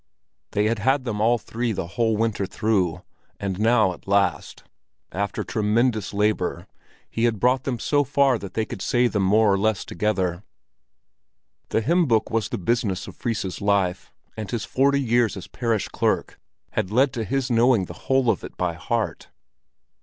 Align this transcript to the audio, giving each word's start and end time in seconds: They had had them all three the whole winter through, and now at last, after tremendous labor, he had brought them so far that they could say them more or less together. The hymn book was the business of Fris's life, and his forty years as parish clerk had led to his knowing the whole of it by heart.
They 0.53 0.63
had 0.63 0.79
had 0.79 1.03
them 1.03 1.21
all 1.21 1.37
three 1.37 1.71
the 1.71 1.85
whole 1.85 2.17
winter 2.17 2.47
through, 2.47 3.03
and 3.39 3.59
now 3.59 3.93
at 3.93 4.07
last, 4.07 4.63
after 5.11 5.43
tremendous 5.43 6.11
labor, 6.11 6.65
he 7.07 7.25
had 7.25 7.39
brought 7.39 7.65
them 7.65 7.77
so 7.77 8.03
far 8.03 8.39
that 8.39 8.55
they 8.55 8.65
could 8.65 8.81
say 8.81 9.05
them 9.05 9.21
more 9.21 9.53
or 9.53 9.59
less 9.59 9.85
together. 9.85 10.41
The 11.69 11.81
hymn 11.81 12.07
book 12.07 12.31
was 12.31 12.49
the 12.49 12.57
business 12.57 13.05
of 13.07 13.15
Fris's 13.15 13.61
life, 13.61 14.11
and 14.35 14.49
his 14.49 14.65
forty 14.65 14.99
years 14.99 15.37
as 15.37 15.45
parish 15.45 15.87
clerk 15.87 16.39
had 16.71 16.89
led 16.89 17.13
to 17.13 17.23
his 17.23 17.51
knowing 17.51 17.85
the 17.85 17.93
whole 18.09 18.31
of 18.31 18.43
it 18.43 18.57
by 18.57 18.73
heart. 18.73 19.29